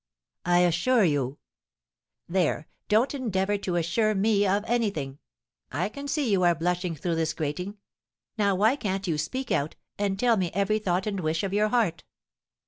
[0.45, 1.37] "I assure you"
[2.37, 5.19] "There, don't endeavour to assure me of anything;
[5.71, 7.77] I can see you are blushing through this grating.
[8.35, 11.67] Now why can't you speak out, and tell me every thought and wish of your
[11.69, 12.03] heart?